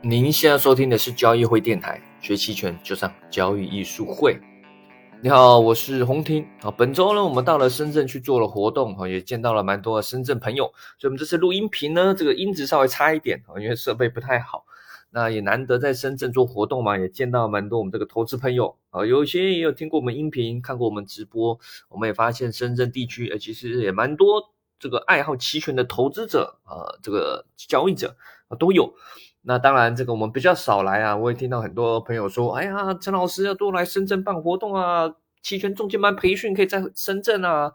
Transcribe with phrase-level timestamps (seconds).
[0.00, 4.38] 您现在收听的是交易会电台，学期权就上交易艺术会。
[5.20, 6.70] 你好，我是洪婷啊。
[6.70, 10.72] 本周呢，我们到了深圳去做了活动哈，也见到了蛮多的深圳朋友。
[10.98, 14.64] 所以，我们这次录音频呢，这个音质稍微差一点啊，因为设备不太好。
[15.10, 21.58] 那也难得在深圳做活动嘛，也见到蛮多我们这个投资朋友啊，有些也有听过我们音频，看过我们直播。
[21.88, 28.94] 我们也发现深圳地区呃，其实也蛮多这个爱好期权的投资者啊，这个交易者啊都有。
[29.48, 31.16] 那当然，这个我们比较少来啊。
[31.16, 37.72] 我也听到很多朋友说：“哎呀，陈老师要多来深圳办活动啊，期权中间班培训可以在深圳啊。”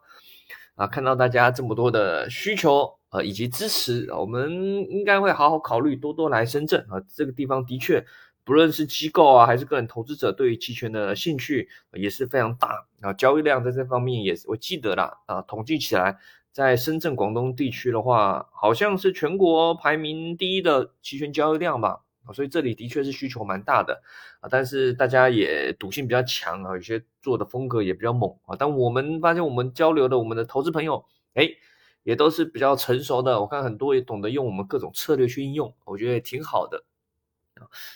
[0.77, 4.51] 啊，看到大家这么多的需求呃以及支持，我们
[4.91, 7.01] 应该会好好考虑多多来深圳啊。
[7.11, 8.05] 这个地方的确，
[8.43, 13.11] 不论是机构啊还是个人投资者，对于期权的兴趣也是非常大啊。
[13.13, 16.19] 交易量在这方面也是我记得啦啊，统计起来。
[16.53, 24.03] 在深圳、广东地区的话，好像是全国排名第一的期权交易量吧，所以这里的确是需求蛮大的
[24.39, 24.47] 啊。
[24.51, 28.55] 但是大家也赌性比较强啊，有些做的风格也比较猛啊。
[28.57, 31.49] 但我们发现，我们交流的我们的投资朋友，哎，
[32.03, 33.41] 也都是比较成熟的。
[33.41, 36.83] 我看很多也懂得用我们各种策略去应用，我觉得也挺好的。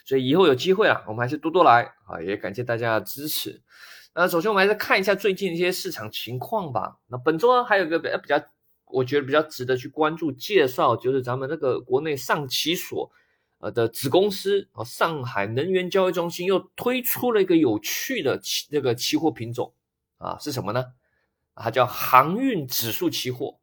[0.04, 3.62] 所以以后有机会啊，我们还是多多来啊，也感谢大家的支持。
[4.20, 6.98] 那首先我们还是看一下最近一些市场情况吧。
[7.06, 8.44] 那本周呢还有一个比较，
[8.86, 13.12] 我觉得比较值得去关注介绍，就是咱们那个国内上期所
[13.60, 19.72] 呃的子公司啊，上海能源交易中心又推出了一个有趣的期那个期货品种
[20.18, 20.84] 啊，是什么呢？
[21.54, 23.60] 它叫航运指数期货，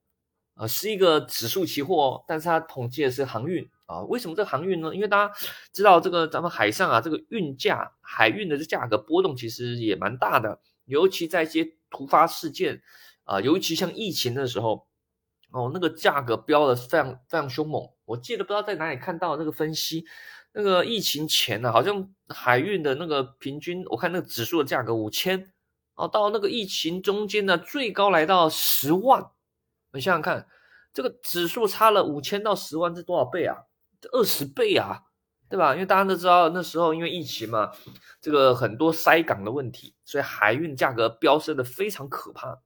[0.55, 4.02] 呃，是一个指数期货，但是它统计的是航运啊。
[4.02, 4.94] 为什么这个航运呢？
[4.94, 5.34] 因为大家
[5.72, 12.82] 知道这个咱们海上啊，这个运价海运的这价格波动其实也蛮大的，尤其在一些突发事件
[13.24, 14.86] 啊，尤其像疫情的时候，
[15.50, 17.88] 哦，那个价格飙的非常非常凶猛。
[18.04, 20.04] 我记得不知道在哪里看到那个分析，
[20.52, 25.52] 那个疫情前呢，好像海运的那个平均，我看那个指数的价格五千，
[25.94, 29.25] 哦，到那个疫情中间呢，最高来到十万。
[29.92, 30.47] 你想想看，
[30.92, 33.56] 这个指数差了五千到十万，是多少倍啊？
[34.12, 35.03] 二十倍啊，
[35.48, 35.72] 对吧？
[35.75, 37.72] 因为大家都知道那时候因为疫情嘛，
[38.20, 42.59] 这个很多塞港的问题，所以海运价格飙升的非常可怕啊。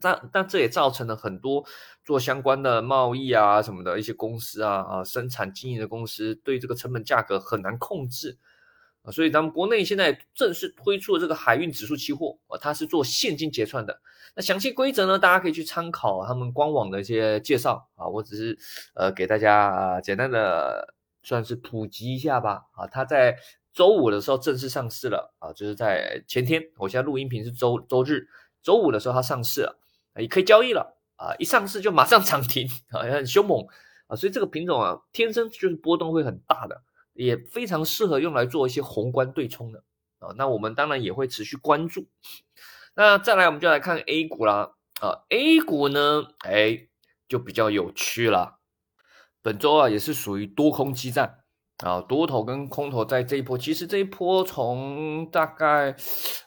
[0.00, 1.66] 但但这也造成了很多
[2.04, 8.38] 做相关的贸易啊什么的一些公司啊啊生产经营的公司对这个成本价格很难控制
[9.02, 9.10] 啊。
[9.10, 14.00] 所以咱们国内现在正式推出了这个海运指数期货啊，它是做现金结算的。
[14.36, 18.06] 那详细规则呢，大家可以去参考他们官网的一些介绍啊。
[18.06, 18.58] 我只是
[18.94, 22.86] 呃给大家简单的算是普及一下吧啊。
[22.86, 23.36] 它在
[23.72, 26.62] 周五的时候正式上市了啊，就是在前天。
[26.76, 28.28] 我现在录音频是周周日，
[28.62, 29.78] 周五的时候它上市了，
[30.16, 31.34] 也可以交易了啊。
[31.38, 33.66] 一上市就马上涨停 啊，也很凶猛
[34.06, 34.14] 啊。
[34.14, 36.82] 所以这个品种啊，天生就是波动会很大的，
[37.12, 39.84] 也非常适合用来做一些宏观对冲的
[40.18, 40.34] 啊。
[40.36, 42.06] 那我们当然也会持续关注。
[42.94, 44.72] 那再来，我们就来看 A 股啦。
[45.00, 46.88] 啊，A 股呢，哎，
[47.26, 48.58] 就比较有趣了。
[49.40, 51.38] 本周啊，也是属于多空激战
[51.78, 53.56] 啊，多头跟空头在这一波。
[53.56, 55.96] 其实这一波从大概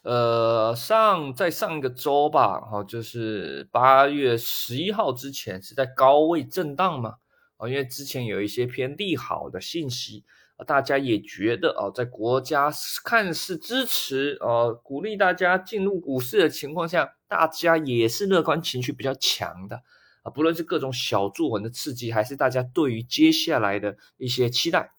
[0.04, 7.16] 呃上在上一个周吧，哈，就是八月十一号之前是在高位震荡嘛。
[7.58, 10.26] 啊，因为之前有一些偏利好的信息。
[10.66, 12.72] 大家也觉得啊，在国家
[13.04, 19.82] 看似支持呃鼓励大家进入股市的情况下，大家也是乐观情绪比较强的
[20.24, 20.32] 啊。
[20.32, 24.92] 不论是各种小作文的刺激，还是大家对于接下来的一些期待。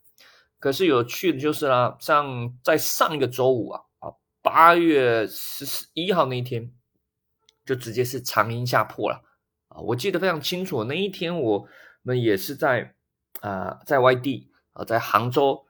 [0.59, 6.73] 可是有趣的就是呢，像在上一个周五啊啊，八月十一号那一天，
[7.65, 9.23] 就直接是长阴下破了
[9.69, 9.81] 啊。
[9.81, 11.69] 我记得非常清楚，那一天我
[12.03, 12.95] 们也是在
[13.41, 14.51] 啊在外地。
[14.75, 15.65] 啊，在杭州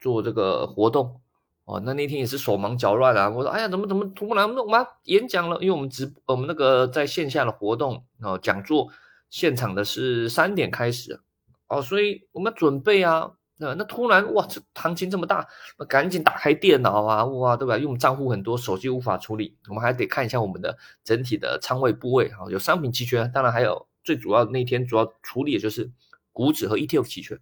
[0.00, 1.20] 做这个活动
[1.66, 3.28] 哦，那那天也是手忙脚乱啊。
[3.28, 5.56] 我说，哎呀，怎么怎么突然我们演讲了？
[5.60, 8.90] 因为我们直我们那个在线下的活动哦，讲座
[9.30, 11.20] 现场的是三点开始
[11.68, 15.48] 哦，所以我们准备啊，那那突然哇，这行情这么大，
[15.78, 17.76] 那赶紧打开电脑啊，哇，对吧？
[17.76, 25.90] 因为我们账户很多，手机无法处理，我们还得看一下我们的整体的仓位部位啊，有商品期权，当然还有最主要那天主要处理的就是
[26.30, 27.40] 股指和 ETF 期权。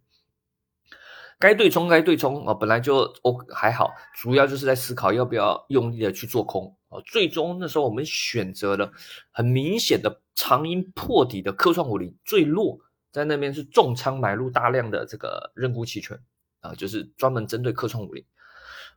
[1.43, 7.03] 该对冲该对冲啊，本来就哦还好，主要就是在思考要不要用力的去做空啊。
[7.05, 8.93] 最终那时候我们选择了
[9.33, 12.79] 很明显的长阴破底的科创五零最弱，
[13.11, 16.17] 在那边是重仓买入大量的这个认沽期权
[16.61, 18.25] 啊，就是专门针对科创五零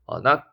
[0.05, 0.19] 啊。
[0.23, 0.43] 那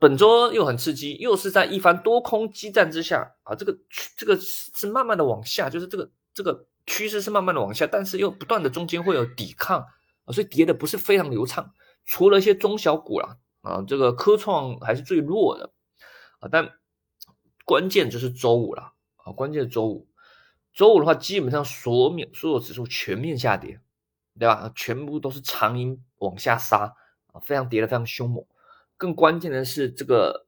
[0.00, 3.78] 本周又很刺激，又是在一番多空激战之下啊，这个
[4.16, 9.86] 这个是慢慢的往下，就是这个这个趋势是慢慢的往下，但是又不断的中间会有抵抗。
[10.32, 11.72] 所以跌的不是非常流畅，
[12.04, 15.72] 除了一些中小股啦，啊，这个科创还是最弱的
[16.40, 16.72] 啊，但
[17.64, 20.08] 关键就是周五了啊，关键是周五，
[20.72, 23.80] 周五的话，基本上所面所有指数全面下跌，
[24.38, 24.72] 对吧？
[24.74, 26.94] 全部都是长阴往下杀
[27.32, 28.44] 啊，非常跌的非常凶猛。
[28.96, 30.46] 更关键的是，这个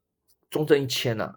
[0.49, 1.37] 中证一千呢，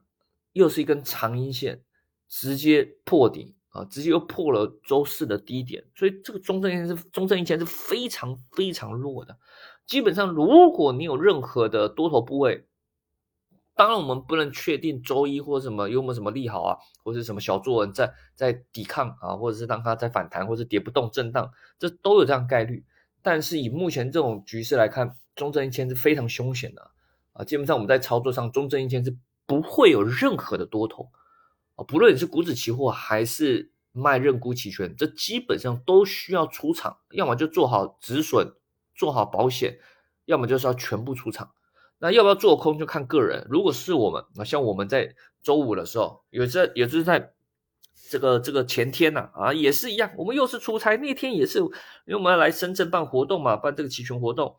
[0.53, 1.83] 又是一根长阴线，
[2.27, 9.37] 直接破底啊，直接又破了周四的低点，所以这个中证一千是中证一千是非常非常弱的。
[9.87, 12.65] 基本上，如果你有任何的多头部位，
[13.73, 22.85] 当然我们不能确定周一或者什么有没有什么利好啊，或者什么小作文在在抵抗啊，或者是让它在反弹，或者跌不动震荡，这都有这样概率。
[23.21, 26.91] 但是以目前这种局势来看，中证一千是非常凶险的。
[27.33, 29.15] 啊，基本上我们在操作上，中证一千是
[29.45, 31.09] 不会有任何的多头
[31.83, 38.53] 不论你是股指期货还是卖认沽期权，这基本上都需要出场，要么就做好止损，
[38.95, 39.79] 做好保险，
[40.25, 41.51] 要么就是要全部出场。
[41.99, 43.45] 那要不要做空就看个人。
[43.49, 45.13] 如果是我们那，像我们在
[45.43, 47.33] 周五的时候，有在，也就是在
[48.09, 51.67] 这个这个前天呐啊，也是一样，我们又是出差，那天也是，因
[52.07, 54.55] 为我们要来深圳办活动嘛，办这个期权活动。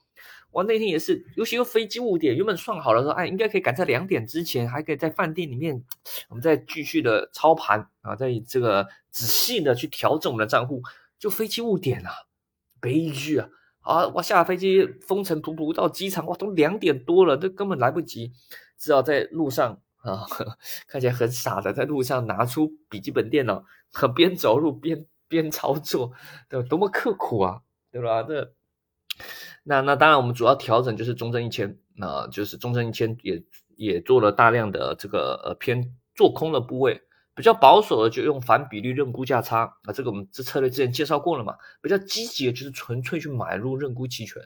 [0.52, 5.82] 我那天也是，尤其个飞机误点，原本算好了说，哎，应该可以赶在两点之前，还可以在饭店里面，
[6.28, 10.82] 我们再继续的操盘啊，再这个仔细的去调整我们的账户，
[11.18, 12.12] 就飞机误点啊，
[12.80, 13.48] 悲剧啊！
[13.80, 18.30] 啊，我下了飞机，风尘仆仆到机场，哇，都两点多了，这根本来不及，
[18.78, 20.26] 只好在路上啊，
[20.86, 23.64] 看起来很傻的，在路上拿出笔记本电脑，
[24.14, 26.12] 边走路边边操作，
[26.50, 28.22] 对多么刻苦啊，对吧？
[28.22, 28.52] 这。
[29.64, 33.40] 那那当然，我们主要调整就是中证一千，那就是中证一千也
[33.76, 37.00] 也做了大量的这个呃偏做空的部位，
[37.32, 41.54] 比较保守的就用反比例认沽价差啊，这个我们这策略之前介绍过了嘛。
[41.80, 44.42] 比较积极的就是纯粹去买入认沽期权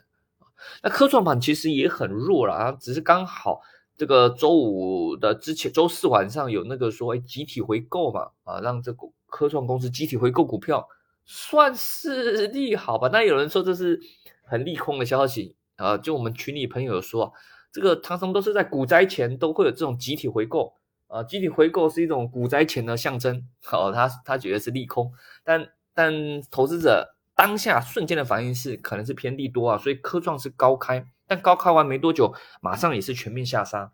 [0.82, 3.62] 那科创板其实也很弱了啊，只是刚好
[3.96, 10.86] 这个周五的之前周四晚上有那个说哎集体回购嘛啊，让这个科创公司集体回购股票，
[11.24, 13.08] 算是利好吧。
[13.10, 13.98] 那有人说这是。
[14.46, 15.98] 很利空的消息啊！
[15.98, 17.32] 就我们群里朋友说，
[17.72, 20.72] 这个常常都是在股灾前都会有这种集体回购
[21.08, 23.46] 啊，集体回购是一种股灾前的象征。
[23.62, 25.12] 好，他他觉得是利空，
[25.44, 26.14] 但但
[26.50, 32.32] 投资者当下瞬间的反应是可能是偏利多啊，所以科创是高开，但高开完没多久，
[32.62, 33.92] 马上也是全面下杀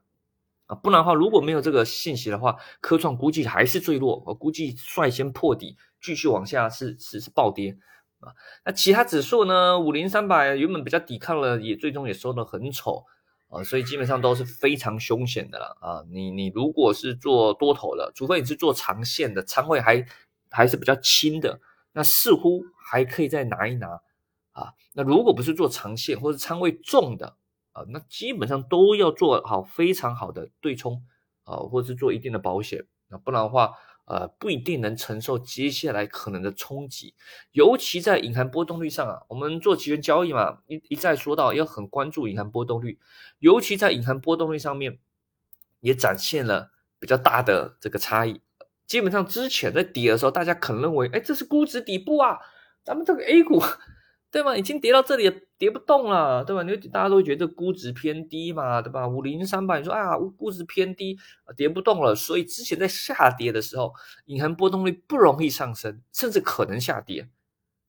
[0.67, 0.77] 啊！
[0.77, 7.77] 不然的话，如果没有这个信息的话，科创估计还是最弱，我估计率先破底，继续往下是是是暴跌。
[8.23, 8.33] 啊，
[8.65, 9.81] 那其他指数呢？
[9.81, 13.05] 五零三百原本比较抵抗了，也最终也收得很丑
[13.49, 16.05] 啊，所以基本上都是非常凶险的了啊。
[16.09, 20.07] 你你如果是做多头的，除非你是做长线的，仓位还
[20.51, 21.61] 还是比较轻的，
[21.95, 23.89] 那似乎还可以再拿一拿
[24.53, 24.73] 啊。
[24.95, 27.35] 那如果不是做长线或者仓位重的
[27.73, 31.03] 啊，那基本上都要做好非常好的对冲
[31.43, 33.73] 啊，或者是做一定的保险，那不然的话。
[34.13, 37.15] 呃，不一定能承受接下来可能的冲击，
[37.53, 42.99] 尤其在隐含波动率上啊，我们做期权交易嘛，一一再说到要很关注隐含波动率，
[43.39, 44.99] 尤其在隐含波动率上面，
[45.81, 48.43] 也展现了比较大的这个差异。
[48.87, 52.39] 基本上之前在跌的时候，大家可能认为，哎，这是估值底部啊，
[52.85, 53.63] 咱们这个 A 股。
[54.33, 54.57] 对吗？
[54.57, 55.31] 已经跌到这里
[55.63, 56.65] 跌不动了，对吧？
[56.65, 59.07] 你大家都觉得估值偏低嘛，对吧？
[59.07, 61.17] 五零三百，你说啊，估值偏低，
[61.57, 62.17] 跌不动了。
[62.17, 67.29] 所以之前在下跌的时候，隐含波动率不容易上升，甚至可能下跌，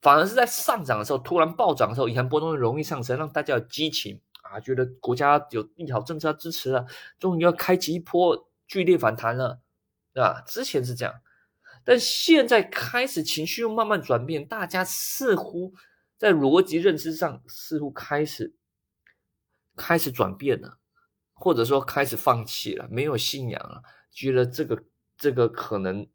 [0.04, 6.86] 反而是在上涨的时候突然暴涨的时候，隐含波动率容易上升，让大家有激情啊，觉得国家有利好政策支持了，
[7.18, 9.62] 终于要开启一波剧烈反弹了，
[10.14, 10.44] 对吧？
[10.46, 11.16] 之前是这样，
[11.84, 15.74] 但现在开始情绪又慢慢转变，大家似乎。
[16.24, 18.56] 在逻辑认知上，似乎开始
[19.76, 20.78] 开始转变了，
[21.34, 24.86] 或者说开始放弃了，没有信仰了，觉得这个
[25.18, 26.08] 这个可能，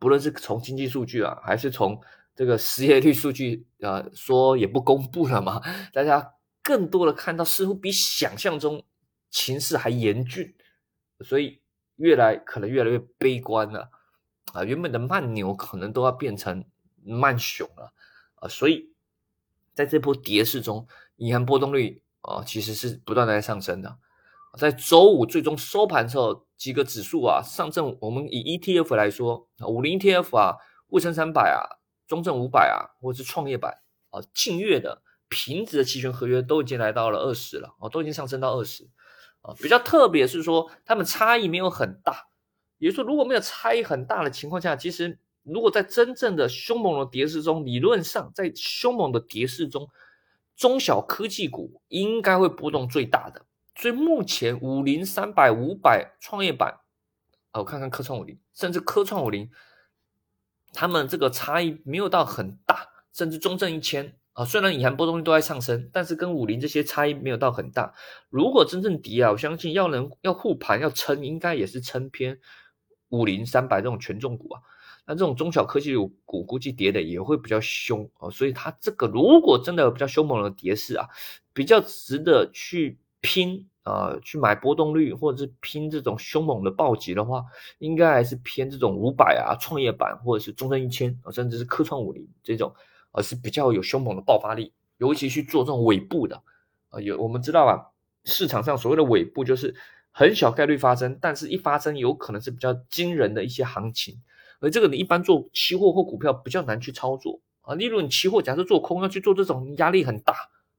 [0.00, 2.00] 不论是从经济数据啊，还是从
[2.34, 5.60] 这个失业率数据啊，说也不公布了嘛，
[5.92, 6.32] 大家
[6.62, 8.82] 更多的看到似乎比想象中
[9.28, 10.54] 情势还严峻，
[11.20, 11.60] 所以
[11.96, 13.90] 越来可能越来越悲观了
[14.54, 16.64] 啊，原本的慢牛可能都要变成
[17.04, 17.92] 慢熊了
[18.36, 18.94] 啊，所以。
[19.78, 23.96] 在这波跌势中，银行波动率啊其实是不断的在上升的。
[24.58, 30.56] 在周五最终收盘的时候，几个指数啊，上证我们以 ETF 来说，五零 ETF 啊，
[30.88, 33.78] 沪深三百啊，中证五百啊，或者是创业板
[34.10, 38.90] 啊，近月的平值的期权合约都已经来到了二十了啊，都已经上升到二十
[39.42, 39.54] 啊。
[39.62, 42.26] 比较特别是说，它们差异没有很大，
[42.78, 45.20] 也就是说，如果没有差异很大的情况下，其实。
[45.52, 49.88] 如果在真正的凶猛的跌势中，理论上在凶猛的跌势中，
[50.56, 53.44] 中小科技股应该会波动最大的。
[53.74, 56.80] 所以目前五零三百五百创业板，
[57.52, 59.48] 啊，我看看科创五零，甚至科创五零，
[60.72, 67.94] 他们这个差异没有到很大，甚至中证一千啊，虽然隐含波动率都在上升，但是跟五零这些差异没有到很大。
[68.30, 72.40] 如果真正跌啊，我相信要能要护盘要撑，应该也是撑偏
[73.10, 74.60] 五零三百这种权重股啊。
[75.08, 81.08] 那这种中小科技股估计跌的也会比较凶啊，所以它这个如果真的有比较凶猛的跌势啊，
[81.52, 83.00] 比较值得去。
[83.20, 87.44] 拼啊，去买波动率，或者是拼这种凶猛的暴击的话，
[87.80, 92.72] 应该还是偏这种五百啊、创业板或者是中证一千啊，甚至是科创五零这种，
[93.10, 94.72] 而是比较有凶猛的爆发力。
[94.98, 96.40] 尤其去做这种尾部的
[96.90, 97.90] 啊，有我们知道啊，
[98.24, 99.74] 市场上所谓的尾部就是
[100.12, 104.22] 很小概率发生，但是一发生有可能是比较惊人的一些行情。
[104.60, 107.74] 而这个你一般做期货或股票比较难去操作啊。
[107.74, 110.34] 例如你期货假设做空要去做这种，压力很大，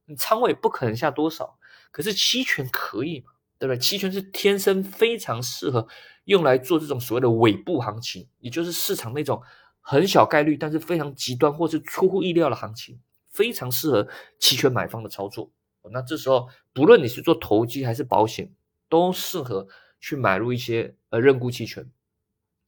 [0.06, 1.58] 你仓位不可能下多少。
[1.90, 3.32] 可是期权可以嘛？
[3.58, 3.78] 对不对？
[3.78, 5.86] 期权是天生非常适合
[6.24, 9.42] 用来做这种所谓的尾部行情，也就是市场那种
[9.80, 14.06] 很小概率但是非常极端或是出乎意料的行情，非常适合
[14.38, 15.50] 期权买方的操作。
[15.92, 18.52] 那这时候，不论你是做投机还是保险，
[18.88, 19.66] 都适合
[19.98, 21.90] 去买入一些呃认沽期权。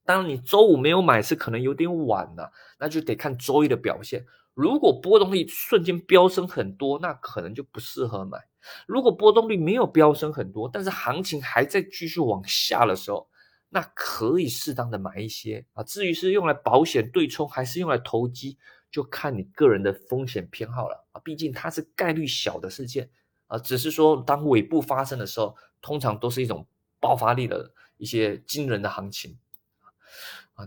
[0.04, 4.26] 当然，你周五没有买是可能有点晚了，那就得看周一的表现。
[4.54, 8.38] 如果波动率瞬间飙升很多，那可能就不适合买。
[8.86, 13.28] 如果波动率没有飙升很多，但是行情还在继续往下的时候，
[13.70, 15.82] 那可以适当的买一些啊。
[15.82, 18.58] 至于是用来保险对冲还是用来投机，
[18.90, 21.20] 就看你个人的风险偏好了啊。
[21.24, 23.08] 毕竟它是概率小的事件
[23.46, 26.66] 啊，只是说当尾部发生的时候，通常都是一种
[27.00, 29.38] 爆发力的一些惊人的行情。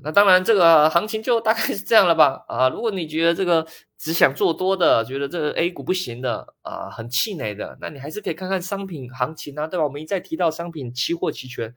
[0.03, 2.43] 那当然，这个行情就大概是这样了吧？
[2.47, 3.65] 啊，如果你觉得这个
[3.97, 9.83] 只想做多的，觉得这个 A 股不行的，啊，很气馁的，那你还是可以看看商品行情啊，对吧？
[9.83, 11.73] 我们一再提到商品期货期权，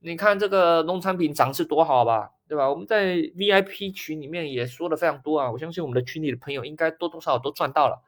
[0.00, 2.68] 你看这个农产品涨势多好吧，对吧？
[2.68, 8.02] 我们在 VIP 群里面也说的非常多啊，我相信我们的群里的朋友应该多多少少都赚到了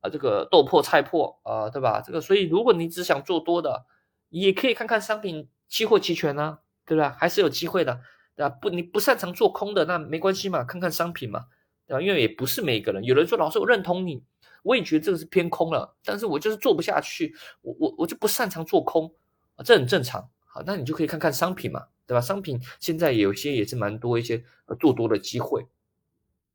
[0.00, 2.02] 啊，这个豆破菜破啊，对吧？
[2.04, 3.84] 这个所以如果你只想做多的，
[4.30, 7.16] 也可以看看商品期货期权啊，对吧？
[7.18, 8.00] 还是有机会的。
[8.36, 8.50] 对吧？
[8.60, 11.46] 不，你不擅长做空的那没关系嘛，看看商品嘛，
[11.86, 12.02] 对吧？
[12.02, 14.22] 因为也不是每一个人，有人说老师我认同你，
[14.62, 19.14] 我也觉得这个是偏空了，但是我就是做不下去，我我我就不擅长做空
[19.56, 20.28] 啊，这很正常。
[20.44, 22.20] 好，那你就可以看看商品嘛，对吧？
[22.20, 24.44] 商品现在有些也是蛮多一些
[24.78, 25.66] 做多的机会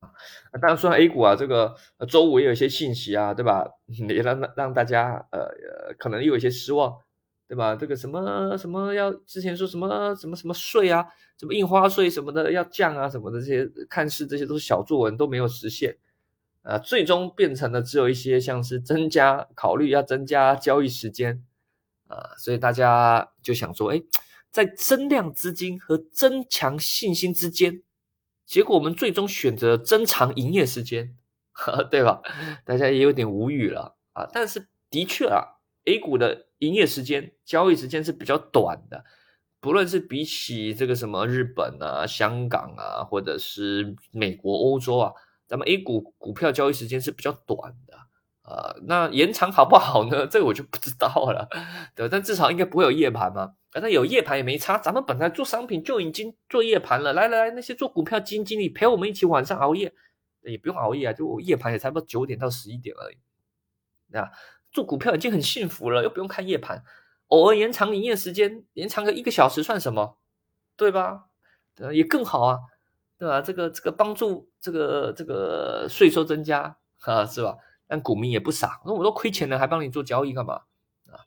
[0.01, 0.13] 啊。
[0.61, 1.75] 当然说 A 股啊，这个
[2.07, 3.67] 周五也有一些信息啊，对吧？
[3.87, 6.99] 也让让大家呃可能有一些失望。
[7.51, 7.75] 对吧？
[7.75, 11.05] 这个什么什么要之前说什么什么什么税啊，
[11.37, 15.97] 什么印花税什么的要降啊，什么的这些看似这些都是小作文，都没有实现
[16.61, 21.43] 啊，最终变成了只有一些像是增加考虑要增加交易时间
[22.07, 24.01] 啊，所以大家就想说，哎，
[24.49, 27.83] 在增量资金和增强信心之间，
[28.45, 31.17] 结果我们最终选择增长营业时间，
[31.91, 32.21] 对吧？
[32.63, 35.57] 大家也有点无语了啊，但是的确啊。
[35.85, 39.03] A 股的营业时间、交易时间是比较短的，
[39.59, 45.11] 不论是比起这个什么日本啊、香港啊，或者是美国、欧洲啊，
[45.47, 47.97] 咱们 A 股股票交易时间是比较短的，
[48.43, 50.25] 呃，那延长好不好呢？
[50.29, 51.49] 这个我就不知道了，
[51.95, 59.91] 对但至少应该不会有夜盘嘛，那有夜盘也没差，咱们本来做商品就已经做夜盘了，来来来，那些做股票基金经理陪我们一起晚上熬夜，
[60.43, 63.17] 也不用熬夜啊，就夜盘也差不多九点到十一点而已，
[64.09, 64.31] 那。
[64.71, 66.83] 做股票已经很幸福了，又不用看夜盘，
[67.27, 70.17] 偶尔延长营业时间，延长个一个小时算什么？
[70.77, 71.25] 对吧？
[71.77, 72.59] 呃，也更好啊，
[73.17, 73.41] 对吧？
[73.41, 77.57] 这个这个帮助这个这个税收增加啊，是吧？
[77.87, 80.61] 但股民也不傻，那我都亏钱了，还帮你做交易干嘛？
[81.07, 81.19] 啊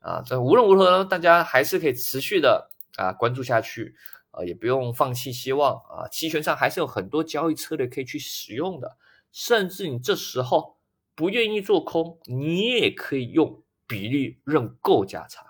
[0.00, 3.94] 啊，这无论如何，大家还是可以持续的啊关注下去
[4.32, 6.08] 啊，也不用放弃希望啊。
[6.08, 8.96] 期权上还是有很多交易策略可以去使用的，
[9.30, 10.77] 甚至你这时候。
[11.18, 15.44] 不愿意做空，你也可以用比例认购价差。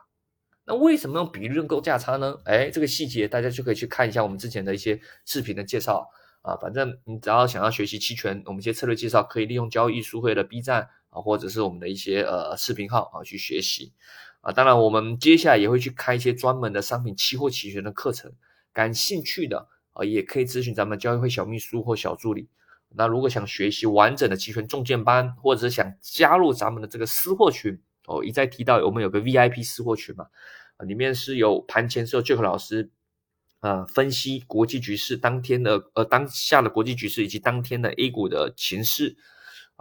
[0.64, 2.38] 那为什么用比例认购价差呢？
[2.46, 6.08] 哎，这个细节大家就可以去看一下我们之前的一些视频的介绍
[6.40, 6.56] 啊。
[6.56, 13.92] 反正你只要想要学习期权，我们一些策略介绍可以利用交易书会的 B 站啊，或者是我们的一些呃视频号啊去学习
[14.40, 14.50] 啊。
[14.50, 18.32] 当然，我们接下来也会去开一些专门的商品期货期权的课程，
[18.72, 22.48] 感兴趣的啊也可以咨询咱们交易会小秘书或小助理。
[22.94, 30.26] 那如果想学习完整的期权重建班，或者是想加入咱们的这个私货群哦，一再提到我们有个 VIP 私货群嘛，
[30.78, 32.90] 啊，里面是有盘前时候 Jack 老师
[33.60, 39.16] 啊分析国际局势当天的呃当下的国际局势以及当天的 A 股的情势。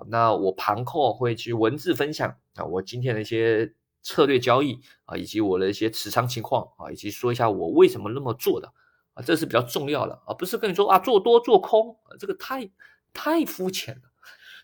[0.10, 3.74] 那我盘后会去文字分享啊，我今天的一些
[4.04, 8.72] 策略交易啊，以及我的一些持仓情况啊，以及说一下我为什么那么做的。
[9.14, 12.70] 啊，这是比较重要的啊，不是跟你说啊做多做空，这个太
[13.14, 14.02] 太肤浅了。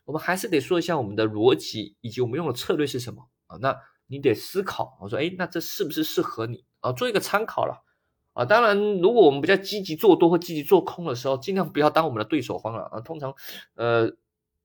[0.05, 3.57] 我们还是得说一下我们的逻辑，以及我们用的策略是什么啊？
[3.61, 3.73] 那
[4.07, 6.91] 你得思考，我说，哎，那这是不是适合你啊？
[6.91, 7.85] 做一个参考了
[8.33, 8.43] 啊。
[8.43, 12.99] 当然，如果我们比较积极做多或积极做空的时候，尽量不要当我们的对手方了啊。
[12.99, 13.33] 通常，
[13.75, 14.11] 呃，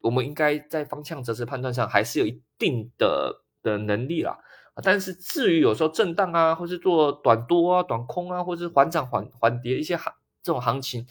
[0.00, 4.37] 我们应该在方向择时判断上还是有一定的的能力啦。
[4.82, 11.06] 但是至于有时候震荡啊，或是做短多啊、短空啊，或是缓涨缓缓跌一些行这种行情。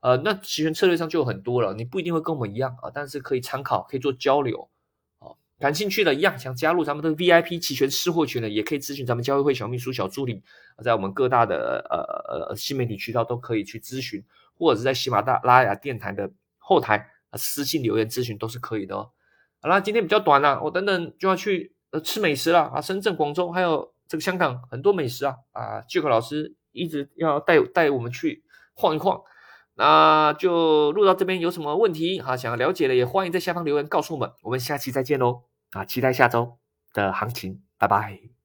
[0.00, 4.70] 呃，那期权策略上就有很多了，你不一定会跟我们一样啊，但是可以参考，可以做交流，
[5.18, 10.40] 哦，感兴趣的一样想加入咱们的 VIP 期权吃货群的，也可以咨询咱们交易会小秘书小助理，
[10.84, 14.24] 在我们各大的呃呃新媒体渠道都可以去咨询，
[14.56, 19.10] 或者是在喜马拉雅电台的后台啊私信留言咨询都是可以的哦。
[19.60, 29.20] 好啦，今天比较短了，我等等就要去呃吃美食了啊，深圳、广州还有这个香港很多美食啊啊，Jack 老师一直要带带我们去晃一晃。
[29.78, 32.36] 那就录到这边，有什么问题哈？
[32.36, 34.30] 想要了解的也欢迎在下方留言告诉我们。
[34.42, 35.44] 我们下期再见喽！
[35.70, 36.58] 啊，期待下周
[36.92, 38.37] 的行情，拜拜。